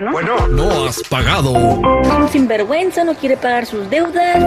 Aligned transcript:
Bueno. 0.00 0.12
Bueno. 0.12 0.48
No 0.48 0.84
has 0.84 1.02
pagado. 1.08 1.50
Un 1.50 2.28
sinvergüenza 2.30 3.02
no 3.02 3.14
quiere 3.14 3.36
pagar 3.36 3.66
sus 3.66 3.90
deudas. 3.90 4.38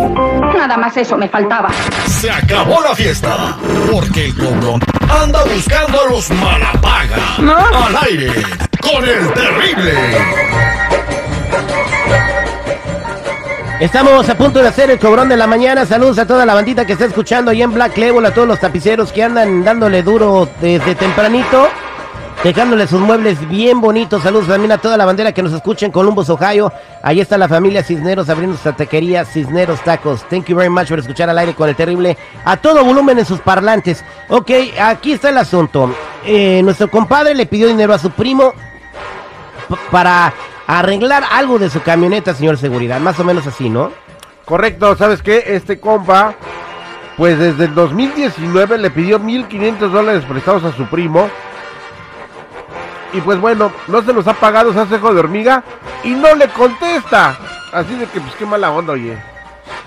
Nada 0.55 0.77
más 0.77 0.95
eso 0.95 1.17
me 1.17 1.27
faltaba. 1.27 1.69
Se 2.07 2.31
acabó 2.31 2.81
la 2.81 2.95
fiesta. 2.95 3.57
Porque 3.91 4.27
el 4.27 4.35
cobrón 4.35 4.79
anda 5.09 5.43
buscando 5.43 5.99
a 5.99 6.09
los 6.09 6.29
malapaga. 6.29 7.17
¿No? 7.39 7.57
Al 7.57 7.97
aire. 8.07 8.31
Con 8.81 9.03
el 9.03 9.33
terrible. 9.33 9.93
Estamos 13.81 14.29
a 14.29 14.37
punto 14.37 14.61
de 14.61 14.69
hacer 14.69 14.89
el 14.89 14.99
cobrón 14.99 15.27
de 15.27 15.35
la 15.35 15.47
mañana. 15.47 15.85
Saludos 15.85 16.17
a 16.19 16.25
toda 16.25 16.45
la 16.45 16.53
bandita 16.53 16.85
que 16.85 16.93
está 16.93 17.05
escuchando 17.05 17.51
ahí 17.51 17.61
en 17.61 17.73
Black 17.73 17.97
Label, 17.97 18.25
a 18.25 18.33
todos 18.33 18.47
los 18.47 18.59
tapiceros 18.59 19.11
que 19.11 19.21
andan 19.21 19.65
dándole 19.65 20.01
duro 20.01 20.47
desde 20.61 20.95
tempranito, 20.95 21.67
dejándole 22.43 22.87
sus 22.87 22.99
muebles 22.99 23.47
bien 23.47 23.81
bonitos. 23.81 24.23
Saludos 24.23 24.47
también 24.47 24.71
a 24.71 24.77
toda 24.77 24.97
la 24.97 25.05
bandera 25.05 25.31
que 25.31 25.43
nos 25.43 25.53
escucha 25.53 25.85
en 25.85 25.91
Columbus, 25.91 26.29
Ohio. 26.29 26.71
Ahí 27.03 27.19
está 27.19 27.37
la 27.37 27.47
familia 27.47 27.83
Cisneros 27.83 28.29
abriendo 28.29 28.57
su 28.57 28.71
taquería 28.73 29.25
Cisneros 29.25 29.81
Tacos. 29.81 30.23
Thank 30.29 30.45
you 30.45 30.55
very 30.55 30.69
much 30.69 30.89
por 30.89 30.99
escuchar 30.99 31.29
al 31.29 31.37
aire 31.37 31.53
con 31.53 31.69
el 31.69 31.75
terrible 31.75 32.17
a 32.45 32.57
todo 32.57 32.83
volumen 32.83 33.19
en 33.19 33.25
sus 33.25 33.39
parlantes. 33.39 34.03
Ok, 34.29 34.51
aquí 34.81 35.13
está 35.13 35.29
el 35.29 35.37
asunto. 35.37 35.93
Eh, 36.25 36.61
nuestro 36.63 36.89
compadre 36.89 37.35
le 37.35 37.45
pidió 37.45 37.67
dinero 37.67 37.93
a 37.93 37.99
su 37.99 38.11
primo 38.11 38.53
para 39.89 40.33
arreglar 40.67 41.23
algo 41.31 41.59
de 41.59 41.69
su 41.69 41.81
camioneta, 41.81 42.33
señor 42.33 42.57
seguridad. 42.57 42.99
Más 42.99 43.19
o 43.19 43.23
menos 43.23 43.45
así, 43.47 43.69
¿no? 43.69 43.91
Correcto, 44.45 44.95
¿sabes 44.97 45.21
qué? 45.21 45.43
Este 45.47 45.79
compa, 45.79 46.35
pues 47.15 47.37
desde 47.37 47.65
el 47.65 47.75
2019 47.75 48.77
le 48.79 48.89
pidió 48.89 49.19
1.500 49.19 49.77
dólares 49.89 50.25
prestados 50.25 50.63
a 50.63 50.75
su 50.75 50.85
primo. 50.87 51.29
Y 53.13 53.21
pues 53.21 53.39
bueno, 53.39 53.71
no 53.87 54.01
se 54.01 54.13
los 54.13 54.27
ha 54.27 54.33
pagado, 54.33 54.73
se 54.73 54.79
hace 54.79 54.95
hijo 54.95 55.13
de 55.13 55.19
hormiga 55.19 55.63
y 56.03 56.11
no 56.11 56.33
le 56.35 56.47
contesta. 56.49 57.37
Así 57.73 57.95
de 57.95 58.05
que, 58.05 58.19
pues 58.19 58.35
qué 58.35 58.45
mala 58.45 58.71
onda, 58.71 58.93
oye. 58.93 59.17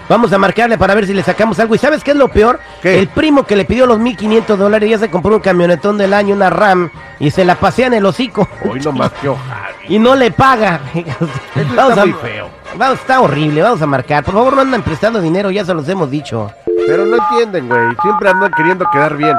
Vamos 0.09 0.33
a 0.33 0.39
marcarle 0.39 0.77
para 0.77 0.95
ver 0.95 1.07
si 1.07 1.15
le 1.15 1.23
sacamos 1.23 1.59
algo. 1.59 1.75
¿Y 1.75 1.79
sabes 1.79 2.05
qué 2.05 2.11
es 2.11 2.17
lo 2.17 2.29
peor? 2.29 2.61
¿Qué? 2.83 2.99
El 2.99 3.09
primo 3.09 3.45
que 3.45 3.57
le 3.57 3.65
pidió 3.65 3.87
los 3.87 3.99
1500 3.99 4.59
dólares 4.59 4.91
ya 4.91 4.99
se 4.99 5.11
compró 5.11 5.37
un 5.37 5.41
camionetón 5.41 5.97
del 5.97 6.13
año, 6.13 6.35
una 6.35 6.51
RAM, 6.51 6.91
y 7.19 7.31
se 7.31 7.45
la 7.45 7.55
pasea 7.55 7.87
en 7.87 7.95
el 7.95 8.05
hocico. 8.05 8.47
Hoy 8.69 8.81
nomás 8.81 9.13
que 9.13 9.29
hoja. 9.29 9.69
y 9.89 9.99
no 9.99 10.15
le 10.15 10.31
paga. 10.31 10.81
está 11.55 12.05
muy 12.05 12.13
feo. 12.15 12.49
Vamos, 12.77 12.99
está 12.99 13.21
horrible, 13.21 13.63
vamos 13.63 13.81
a 13.81 13.87
marcar. 13.87 14.25
Por 14.25 14.35
favor, 14.35 14.55
no 14.55 14.63
andan 14.63 14.83
prestando 14.83 15.21
dinero, 15.21 15.51
ya 15.51 15.65
se 15.65 15.73
los 15.73 15.89
hemos 15.89 16.11
dicho. 16.11 16.51
Pero 16.87 17.07
no 17.07 17.17
entienden, 17.17 17.69
güey. 17.69 17.97
Siempre 18.03 18.29
andan 18.29 18.51
queriendo 18.53 18.85
quedar 18.93 19.17
bien. 19.17 19.37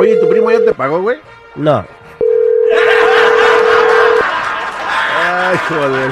Oye, 0.00 0.16
¿tu 0.16 0.30
primo 0.30 0.50
ya 0.50 0.64
te 0.64 0.72
pagó, 0.72 1.02
güey? 1.02 1.18
No. 1.56 1.84
Ay, 5.26 5.58
joder. 5.68 6.10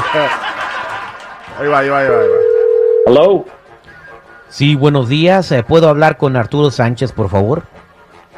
Ahí 1.58 1.69
va, 1.69 1.78
ahí 1.78 1.89
va, 1.89 1.98
ahí 2.00 2.08
va, 2.08 2.20
ahí 2.20 2.28
va. 2.28 2.36
Hello. 3.06 3.46
Sí, 4.51 4.74
buenos 4.74 5.08
días. 5.08 5.51
Eh, 5.52 5.62
¿Puedo 5.62 5.89
hablar 5.89 6.18
con 6.18 6.36
Arturo 6.36 6.70
Sánchez, 6.70 7.12
por 7.12 7.30
favor? 7.30 7.62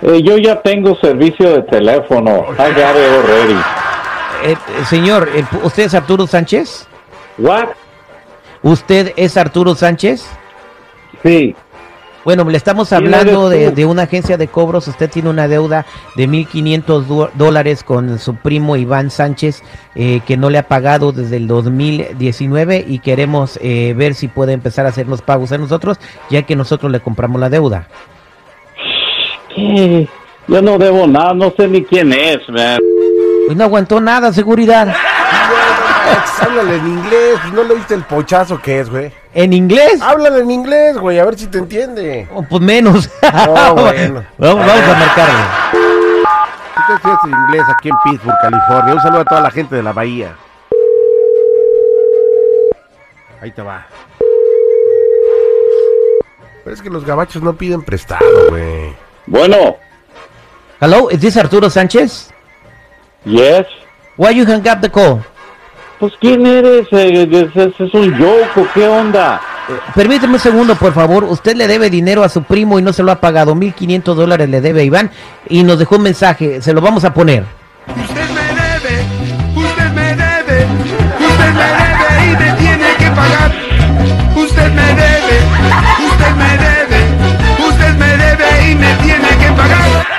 Eh, 0.03 0.23
yo 0.23 0.39
ya 0.39 0.63
tengo 0.63 0.95
servicio 1.01 1.51
de 1.51 1.63
teléfono. 1.63 2.45
I 2.53 2.71
got 2.73 2.95
it 2.95 3.11
already. 3.25 3.61
Eh, 4.45 4.53
eh, 4.53 4.57
señor, 4.89 5.29
eh, 5.35 5.45
¿usted 5.65 5.83
es 5.83 5.95
Arturo 5.95 6.29
Sánchez? 6.29 6.87
What? 7.39 7.71
¿Usted 8.63 9.15
es 9.17 9.37
Arturo 9.37 9.75
Sánchez? 9.75 10.25
Sí. 11.25 11.57
Bueno, 12.25 12.45
le 12.45 12.57
estamos 12.59 12.91
¿Quién 12.91 13.05
hablando 13.05 13.49
de, 13.49 13.87
una 13.87 14.03
agencia 14.03 14.37
de 14.37 14.47
cobros. 14.49 14.87
Usted 14.89 15.09
tiene 15.09 15.31
una 15.31 15.49
deuda 15.49 15.87
de 16.17 16.29
1.500 16.29 17.05
du- 17.07 17.29
dólares 17.35 17.83
con 17.83 18.19
su 18.19 18.35
primo 18.37 18.77
Iván 18.77 19.11
Sánchez 19.11 19.63
eh, 19.95 20.21
que 20.27 20.37
no 20.37 20.51
le 20.51 20.59
ha 20.59 20.69
pagado 20.69 21.13
desde 21.13 21.37
el 21.39 21.47
2019 21.47 22.85
y 22.87 22.99
queremos 22.99 23.59
eh, 23.63 23.95
ver 23.97 24.15
si 24.15 24.29
puede 24.29 24.53
empezar 24.53 24.85
a 24.85 24.91
hacer 24.91 25.07
los 25.09 25.23
pagos 25.23 25.51
a 25.53 25.59
nosotros 25.59 25.99
ya 26.29 26.43
que 26.43 26.55
nosotros 26.57 26.93
le 26.93 27.01
compramos 27.01 27.41
la 27.41 27.49
deuda. 27.49 27.89
¿Qué? 29.55 30.09
Yo 30.47 30.63
no 30.63 30.79
debo 30.79 31.07
nada, 31.07 31.33
no 31.33 31.53
sé 31.57 31.69
ni 31.69 31.85
quién 31.85 32.13
es, 32.13 32.39
man. 32.49 32.79
Pues 33.47 33.57
no 33.57 33.65
aguantó 33.65 34.01
nada, 34.01 34.33
seguridad. 34.33 34.93
Háblale 36.41 36.77
en 36.77 36.87
inglés, 36.87 37.39
pues 37.43 37.53
no 37.53 37.63
le 37.65 37.75
viste 37.75 37.95
el 37.95 38.03
pochazo 38.05 38.61
que 38.61 38.81
es, 38.81 38.91
güey. 38.91 39.13
¿En 39.35 39.53
inglés? 39.53 40.01
Háblale 40.03 40.41
en 40.41 40.51
inglés, 40.51 40.97
güey, 40.97 41.19
a 41.19 41.25
ver 41.25 41.39
si 41.39 41.47
te 41.47 41.59
entiende. 41.59 42.29
Oh, 42.33 42.43
pues 42.43 42.63
menos. 42.63 43.09
Oh, 43.23 43.75
bueno. 43.75 44.25
vamos, 44.39 44.67
vamos 44.67 44.85
a 44.85 44.99
marcarle. 44.99 45.45
Tú 45.73 46.81
te 46.89 46.95
estudias 46.95 47.19
inglés 47.27 47.63
aquí 47.79 47.89
en 47.91 47.95
Pittsburgh, 48.05 48.37
California. 48.43 48.95
Un 48.95 49.01
saludo 49.01 49.21
a 49.21 49.25
toda 49.25 49.41
la 49.43 49.51
gente 49.51 49.77
de 49.77 49.83
la 49.83 49.93
bahía. 49.93 50.35
Ahí 53.41 53.51
te 53.53 53.63
va. 53.63 53.87
Pero 56.65 56.75
es 56.75 56.83
que 56.83 56.91
los 56.91 57.05
gabachos 57.05 57.43
no 57.43 57.55
piden 57.55 57.83
prestado, 57.83 58.25
güey. 58.51 58.95
Bueno, 59.27 59.77
Hello, 60.81 61.11
is 61.11 61.21
this 61.21 61.37
Arturo 61.37 61.69
Sánchez? 61.71 62.31
yes. 63.25 63.67
Why 64.17 64.31
you 64.35 64.45
hang 64.47 64.67
up 64.69 64.81
the 64.81 64.91
call? 64.91 65.21
Pues 66.01 66.15
quién 66.21 66.45
eres? 66.47 66.87
Eh, 66.93 67.29
¿Es, 67.31 67.55
es- 67.57 67.79
es 67.81 67.95
un 67.95 68.11
joke 68.19 68.57
o 68.57 68.67
qué 68.75 68.89
onda? 68.89 69.41
Permíteme 69.95 70.35
un 70.35 70.41
segundo, 70.41 70.75
por 70.75 70.93
favor. 70.93 71.23
Usted 71.25 71.55
le 71.55 71.69
debe 71.69 71.91
dinero 71.91 72.25
a 72.25 72.29
su 72.29 72.43
primo 72.43 72.79
y 72.79 72.83
no 72.83 72.93
se 72.93 73.03
lo 73.05 73.13
ha 73.13 73.21
pagado. 73.21 73.55
1.500 73.55 74.15
dólares 74.15 74.49
le 74.49 74.61
debe 74.61 74.81
a 74.81 74.85
Iván 74.85 75.11
y 75.49 75.63
nos 75.63 75.79
dejó 75.79 75.97
un 75.97 76.03
mensaje. 76.03 76.61
Se 76.63 76.73
lo 76.73 76.81
vamos 76.81 77.05
a 77.05 77.15
poner. 77.15 77.45
Usted 78.09 78.20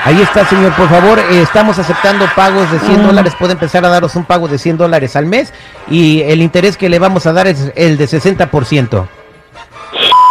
Ahí 0.04 0.20
está, 0.22 0.46
señor. 0.46 0.74
Por 0.76 0.90
favor, 0.90 1.20
eh, 1.20 1.42
estamos 1.42 1.78
aceptando 1.78 2.26
pagos 2.36 2.72
de 2.72 2.80
100 2.80 3.04
dólares. 3.08 3.34
Puede 3.38 3.54
empezar 3.54 3.86
a 3.86 3.90
daros 3.90 4.16
un 4.16 4.26
pago 4.26 4.48
de 4.48 4.58
100 4.58 4.78
dólares 4.78 5.16
al 5.16 5.26
mes 5.28 5.54
y 5.90 6.22
el 6.22 6.42
interés 6.42 6.76
que 6.78 6.90
le 6.90 6.98
vamos 7.00 7.26
a 7.28 7.34
dar 7.34 7.48
es 7.48 7.72
el 7.76 7.98
de 7.98 8.06
60%. 8.06 9.08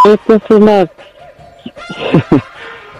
Esto 0.04 0.34
es 0.34 0.42
una... 0.50 0.86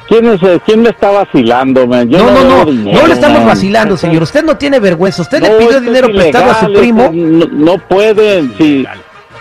¿Quién, 0.09 0.26
es, 0.26 0.42
eh, 0.42 0.60
¿Quién 0.66 0.82
me 0.82 0.88
está 0.91 1.10
vacilando, 1.10 1.86
man? 1.86 2.09
Yo 2.09 2.19
No, 2.19 2.30
no, 2.32 2.44
no. 2.44 2.64
dinero, 2.64 3.00
No 3.00 3.06
le 3.06 3.14
estamos 3.14 3.38
man. 3.38 3.47
vacilando, 3.48 3.97
señor. 3.97 4.22
Usted 4.25 4.44
no 4.44 4.56
tiene 4.56 4.80
vergüenza. 4.80 5.22
Usted 5.22 5.41
le 5.41 5.50
No, 5.50 5.59
pidió 5.59 5.80
dinero 5.80 6.09
es 6.09 6.14
prestado 6.16 6.50
a 6.50 6.60
su 6.60 6.72
primo. 6.72 7.10
No, 7.12 7.47
no 7.47 7.78
pueden, 7.78 8.53
si, 8.59 8.84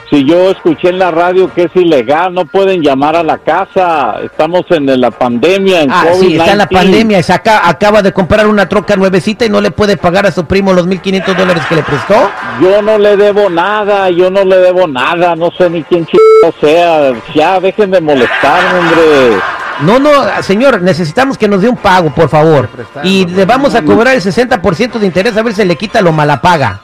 si 0.10 0.26
yo 0.26 0.50
escuché 0.50 0.90
en 0.90 1.00
la 1.00 1.12
radio 1.12 1.54
que 1.54 1.64
es 1.64 1.76
ilegal, 1.76 2.34
no 2.34 2.46
pueden 2.46 2.82
llamar 2.82 3.16
a 3.16 3.24
la 3.24 3.38
casa. 3.38 4.16
Estamos 4.24 4.64
en 4.70 5.00
la 5.00 5.12
pandemia, 5.12 5.82
en 5.84 5.92
Ah, 5.92 6.06
sí, 6.20 6.36
está 6.38 6.52
en 6.54 6.58
la 6.58 6.68
COVID-19. 6.68 6.74
pandemia. 6.74 7.24
Se 7.24 7.34
aca- 7.34 7.68
acaba 7.70 8.02
de 8.02 8.12
comprar 8.12 8.48
una 8.48 8.68
troca 8.68 8.96
nuevecita 8.96 9.46
y 9.46 9.50
no 9.50 9.62
le 9.62 9.72
puede 9.72 9.98
pagar 9.98 10.26
a 10.26 10.32
su 10.32 10.46
primo 10.46 10.74
los 10.74 10.88
1.500 10.88 11.36
dólares 11.36 11.64
que 11.70 11.76
le 11.76 11.84
prestó. 11.84 12.30
Yo 12.62 12.82
no 12.82 12.98
le 12.98 13.18
debo 13.18 13.50
nada, 13.50 14.10
yo 14.10 14.30
no 14.32 14.44
le 14.44 14.58
debo 14.58 14.88
nada, 14.88 15.36
no 15.36 15.52
sé 15.58 15.70
ni 15.70 15.84
quién 15.84 16.06
chico 16.06 16.20
sea. 16.60 17.14
Ya, 17.36 17.60
dejen 17.60 17.92
de 17.92 18.02
molestarme, 18.02 18.80
hombre. 18.80 19.40
No, 19.82 19.98
no, 19.98 20.12
señor, 20.44 20.82
necesitamos 20.82 21.38
que 21.38 21.48
nos 21.48 21.62
dé 21.62 21.70
un 21.70 21.78
pago, 21.78 22.10
por 22.14 22.28
favor. 22.28 22.68
Y 23.04 23.26
le 23.28 23.46
vamos 23.46 23.76
a 23.76 23.82
cobrar 23.84 24.14
el 24.16 24.22
60% 24.22 25.00
de 25.00 25.06
interés 25.06 25.38
a 25.38 25.42
ver 25.42 25.54
si 25.54 25.64
le 25.64 25.78
quita 25.78 26.02
lo 26.02 26.12
malapaga. 26.12 26.82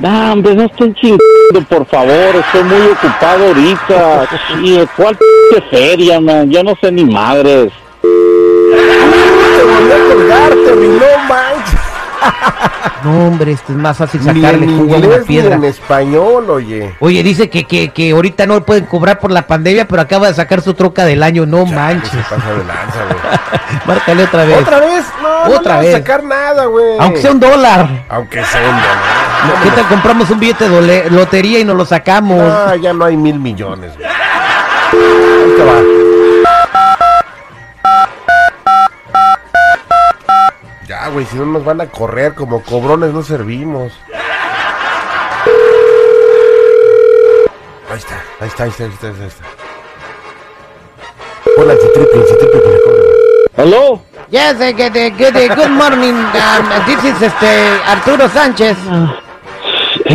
No, 0.00 0.32
hombre, 0.32 0.54
no 0.54 0.64
estén 0.64 0.94
chingando, 0.94 1.68
por 1.68 1.84
favor, 1.86 2.34
estoy 2.36 2.62
muy 2.64 2.86
ocupado 2.88 3.46
ahorita. 3.48 4.28
Sí, 4.62 4.88
¿Cuál 4.96 5.16
p 5.16 5.60
feria, 5.70 6.20
man? 6.20 6.50
Yo 6.50 6.62
no 6.62 6.74
sé 6.80 6.90
ni 6.90 7.04
madres. 7.04 7.70
Te 8.00 9.62
volvió 9.62 9.94
a 9.94 9.98
colgar, 10.08 10.56
no 10.56 11.18
manches. 11.28 11.80
No, 13.04 13.26
hombre, 13.28 13.52
esto 13.52 13.72
es 13.72 13.78
más 13.78 13.96
fácil 13.96 14.20
Ni 14.20 14.42
sacarle 14.42 14.64
en 14.66 14.78
jugo 14.78 14.94
a 14.94 14.98
una 14.98 15.18
ni 15.18 15.24
piedra. 15.24 15.54
en 15.54 15.64
español, 15.64 16.50
oye. 16.50 16.94
Oye, 17.00 17.22
dice 17.22 17.48
que, 17.48 17.64
que, 17.64 17.88
que 17.90 18.10
ahorita 18.10 18.44
no 18.46 18.62
pueden 18.64 18.84
cobrar 18.86 19.18
por 19.18 19.30
la 19.32 19.46
pandemia, 19.46 19.86
pero 19.88 20.02
acaba 20.02 20.28
de 20.28 20.34
sacar 20.34 20.60
su 20.60 20.74
troca 20.74 21.04
del 21.06 21.22
año. 21.22 21.46
No 21.46 21.64
manches. 21.66 22.10
Se 22.10 22.18
pasa 22.18 22.50
de 22.52 22.64
lanza, 22.64 23.04
güey. 23.08 23.80
Márcale 23.86 24.24
otra 24.24 24.44
vez. 24.44 24.58
¿Otra 24.60 24.80
vez? 24.80 25.04
No, 25.22 25.54
Otra 25.56 25.74
no 25.76 25.80
vez. 25.80 25.92
sacar 25.92 26.24
nada, 26.24 26.66
güey. 26.66 26.98
Aunque 26.98 27.20
sea 27.22 27.30
un 27.32 27.40
dólar. 27.40 28.04
Aunque 28.10 28.44
sea 28.44 28.60
un 28.60 28.66
dólar. 28.76 29.29
¿Qué 29.62 29.70
tal 29.70 29.88
compramos 29.88 30.30
un 30.30 30.40
billete 30.40 30.68
de 30.68 31.10
lotería 31.10 31.58
y 31.60 31.64
nos 31.64 31.76
lo 31.76 31.84
sacamos? 31.84 32.40
Ah, 32.40 32.76
ya 32.76 32.92
no 32.92 33.04
hay 33.04 33.16
mil 33.16 33.38
millones, 33.38 33.92
güey. 33.96 34.08
Ahí 34.08 35.54
te 35.56 35.64
va. 35.64 35.82
Ya, 40.86 41.08
güey, 41.08 41.24
si 41.26 41.36
no 41.36 41.46
nos 41.46 41.64
van 41.64 41.80
a 41.80 41.86
correr 41.86 42.34
como 42.34 42.62
cobrones 42.62 43.12
no 43.12 43.22
servimos. 43.22 43.92
Ahí 47.90 47.98
está, 47.98 48.22
ahí 48.40 48.48
está, 48.48 48.64
ahí 48.64 48.70
está, 48.70 48.84
ahí 48.84 48.90
está, 48.90 49.06
ahí 49.06 49.28
está. 49.28 49.44
Triple, 51.54 51.72
en 51.72 52.38
triple 52.38 52.62
que 52.62 52.68
le 52.68 52.82
cobren. 52.82 53.04
¿Hello? 53.56 54.02
Yes, 54.30 54.58
good, 54.58 54.92
good, 55.18 55.56
good 55.56 55.70
morning. 55.70 56.14
Um, 56.14 56.86
this 56.86 57.02
is 57.04 57.20
este 57.20 57.82
Arturo 57.86 58.28
Sánchez. 58.28 58.76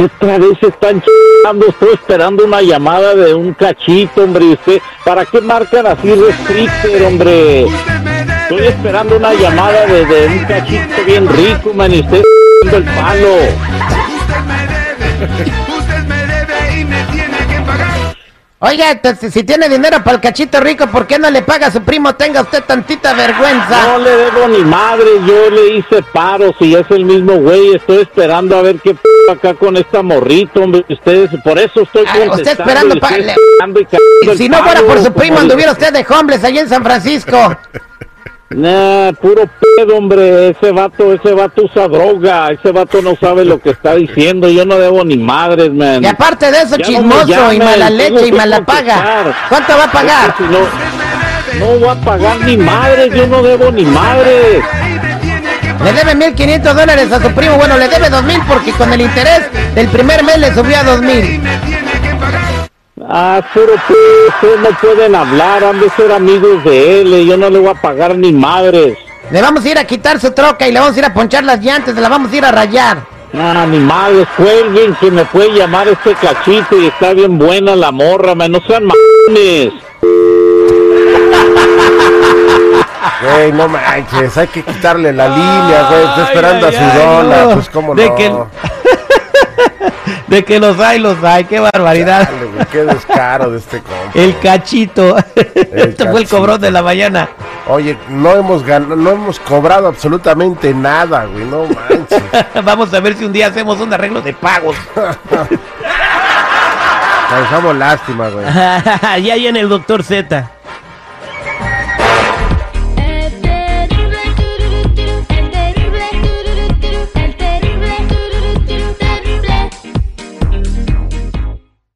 Otra 0.04 0.38
vez 0.38 0.62
están 0.62 1.02
chingando, 1.02 1.68
estoy 1.68 1.94
esperando 1.94 2.44
una 2.44 2.62
llamada 2.62 3.16
de 3.16 3.34
un 3.34 3.54
cachito, 3.54 4.24
hombre. 4.24 4.46
¿y 4.46 4.52
¿Usted, 4.54 4.82
¿Para 5.06 5.24
qué 5.26 5.40
marcan 5.40 5.88
así 5.88 6.14
restrictor, 6.14 7.02
hombre? 7.04 7.66
Estoy 8.42 8.68
esperando 8.68 9.16
una 9.16 9.34
llamada 9.34 9.86
de, 9.86 10.28
un 10.28 10.40
cachito 10.46 11.04
bien 11.06 11.28
rico, 11.30 11.74
man, 11.74 11.94
y 11.94 12.02
usted 12.02 12.24
el 12.74 12.84
palo. 12.84 13.38
Oiga, 18.68 19.00
si 19.32 19.44
tiene 19.44 19.70
dinero 19.70 20.04
para 20.04 20.16
el 20.16 20.22
cachito 20.22 20.60
rico, 20.60 20.88
¿por 20.88 21.06
qué 21.06 21.20
no 21.20 21.30
le 21.30 21.44
paga 21.44 21.68
a 21.68 21.72
su 21.72 21.84
primo? 21.84 22.16
Tenga 22.16 22.42
usted 22.42 22.64
tantita 22.64 23.14
vergüenza. 23.14 23.84
No 23.90 24.00
le 24.00 24.10
debo 24.10 24.48
ni 24.48 24.64
madre, 24.64 25.06
yo 25.28 25.52
le 25.52 25.76
hice 25.78 26.02
paro, 26.12 26.52
si 26.58 26.74
es 26.74 26.86
el 26.90 27.06
mismo 27.06 27.36
güey, 27.36 27.76
estoy 27.76 27.98
esperando 28.02 28.58
a 28.58 28.64
ver 28.64 28.80
qué 28.80 28.96
p 28.96 29.02
acá 29.32 29.54
con 29.54 29.78
esta 29.78 30.02
morrito, 30.02 30.62
hombre, 30.62 30.84
ustedes, 30.90 31.30
por 31.44 31.60
eso 31.60 31.82
estoy 31.84 32.06
Ah, 32.08 32.14
contestando. 32.18 32.34
usted 32.36 32.52
esperando 32.60 32.96
y 32.96 33.00
le- 33.22 33.32
esperando 33.34 33.80
y 33.82 34.38
si 34.38 34.50
no 34.50 34.58
fuera 34.64 34.82
por 34.82 35.04
su 35.04 35.14
primo, 35.14 35.38
anduviera 35.40 35.72
usted 35.72 35.94
de 35.94 36.04
homeless 36.10 36.44
allá 36.44 36.62
en 36.62 36.70
San 36.70 36.84
Francisco. 36.84 37.56
Nah, 38.50 39.12
puro 39.14 39.50
pedo, 39.76 39.98
hombre, 39.98 40.50
ese 40.50 40.72
vato, 40.72 41.12
ese 41.12 41.34
vato 41.34 41.64
usa 41.64 41.88
droga, 41.88 42.52
ese 42.52 42.72
vato 42.72 43.02
no 43.02 43.16
sabe 43.16 43.44
lo 43.44 43.60
que 43.60 43.72
está 43.72 43.96
diciendo, 43.96 44.48
yo 44.50 44.66
no 44.66 44.78
debo 44.78 45.04
ni 45.04 45.18
madres, 45.18 45.74
man. 45.74 46.04
Y 46.04 46.06
aparte 46.06 46.52
de 46.52 46.60
eso, 46.60 46.78
Ya 46.78 46.86
no 47.02 47.08
me 47.08 47.16
chismoso 47.26 47.54
y 47.54 47.58
mala 47.58 47.90
leche 47.90 48.28
y 48.28 48.32
mala 48.32 48.64
paga. 48.64 49.34
¿Cuánto 49.50 49.76
va 49.76 49.86
a 49.86 49.92
pagar? 49.92 50.30
Es 50.30 50.36
que 50.36 50.44
si 50.44 50.50
no, 50.52 50.60
no 51.60 51.80
voy 51.80 51.90
a 51.90 51.96
pagar 51.96 52.40
ni 52.42 52.56
madres, 52.56 53.14
yo 53.16 53.26
no 53.26 53.42
debo 53.42 53.72
ni 53.72 53.84
madres. 53.84 54.64
Le 55.84 55.94
debe 55.94 56.14
1.500 56.14 56.74
dólares 56.74 57.12
a 57.12 57.22
su 57.22 57.32
primo. 57.32 57.58
Bueno, 57.58 57.78
le 57.78 57.88
debe 57.88 58.10
2.000 58.10 58.48
porque 58.48 58.72
con 58.74 58.94
el 58.94 59.02
interés 59.02 59.42
del 59.74 59.88
primer 59.88 60.24
mes 60.24 60.38
le 60.38 60.54
subió 60.54 60.78
a 60.78 60.82
Y 60.82 60.86
2.000. 60.86 61.85
Ah, 63.08 63.42
puro 63.54 63.74
p... 63.88 63.94
ustedes 64.30 64.60
no 64.62 64.70
pueden 64.80 65.16
hablar, 65.16 65.64
han 65.64 65.80
de 65.80 65.90
ser 65.92 66.12
amigos 66.12 66.64
de 66.64 67.02
él, 67.02 67.08
y 67.14 67.26
yo 67.28 67.38
no 67.38 67.50
le 67.50 67.60
voy 67.60 67.70
a 67.70 67.76
pagar 67.76 68.18
ni 68.18 68.32
madres. 68.34 68.98
Le 69.32 69.42
vamos 69.42 69.64
a 69.66 69.70
ir 69.70 69.78
a 69.78 69.86
quitar 69.86 70.20
su 70.20 70.32
troca 70.32 70.68
y 70.68 70.72
le 70.72 70.80
vamos 70.80 70.96
a 70.96 71.00
ir 71.00 71.06
a 71.06 71.14
ponchar 71.14 71.44
las 71.44 71.60
llantas, 71.62 71.94
le 71.96 72.02
la 72.02 72.10
vamos 72.10 72.32
a 72.32 72.36
ir 72.36 72.46
a 72.46 72.52
rayar. 72.52 72.98
Ah, 73.38 73.66
ni 73.70 73.80
madres, 73.80 74.28
cuelguen 74.38 74.96
que 74.96 75.12
me 75.12 75.26
puede 75.26 75.52
llamar 75.54 75.88
este 75.88 76.14
cachito 76.16 76.78
y 76.78 76.88
está 76.88 77.14
bien 77.14 77.38
buena 77.38 77.76
la 77.76 77.92
morra, 77.92 78.34
man, 78.34 78.52
no 78.52 78.60
sean 78.66 78.84
mames. 78.86 79.72
Güey, 83.22 83.52
no 83.54 83.68
manches, 83.68 84.38
hay 84.38 84.48
que 84.48 84.62
quitarle 84.64 85.12
la 85.14 85.30
línea, 85.30 85.88
güey. 85.90 86.04
Está 86.06 86.24
esperando 86.24 86.68
Ay, 86.68 86.76
a 86.76 86.78
su 86.78 86.84
ay, 86.84 86.98
dona, 87.24 87.44
no. 87.44 87.50
pues 87.56 87.70
cómo 87.70 87.96
De 87.96 88.10
no. 88.10 88.16
que- 88.16 88.32
De 90.28 90.44
que 90.44 90.60
los 90.60 90.80
hay, 90.80 91.00
los 91.00 91.24
hay, 91.24 91.46
qué 91.46 91.60
barbaridad. 91.60 92.28
Dale, 92.30 92.66
qué 92.72 92.84
descaro 92.84 93.52
de 93.52 93.60
este 93.60 93.82
compa. 93.82 94.12
El 94.14 94.40
cachito. 94.40 95.16
este 95.36 96.10
fue 96.10 96.22
el 96.22 96.28
cobrón 96.28 96.60
de 96.60 96.72
la 96.72 96.82
mañana. 96.82 97.30
Oye, 97.68 97.98
no 98.10 98.36
hemos 98.36 98.64
ganado, 98.64 98.96
no 98.96 99.12
hemos 99.12 99.40
cobrado 99.40 99.88
absolutamente 99.88 100.74
nada, 100.74 101.26
güey, 101.26 101.46
no 101.46 101.66
manches. 101.66 102.24
Vamos 102.64 102.94
a 102.94 103.00
ver 103.00 103.16
si 103.16 103.26
un 103.26 103.34
día 103.34 103.48
hacemos 103.48 103.80
un 103.80 103.94
arreglo 103.94 104.22
de 104.22 104.34
pagos. 104.34 104.76
Causamos 107.30 107.76
lástima, 107.76 108.30
güey. 108.30 108.46
ya 108.46 109.34
ahí 109.34 109.48
en 109.48 109.58
el 109.58 109.68
doctor 109.68 110.04
Z. 110.04 110.52